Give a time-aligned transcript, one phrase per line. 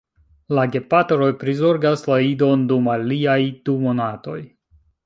[0.59, 3.39] La gepatroj prizorgas la idon dum aliaj
[3.71, 4.41] du monatoj.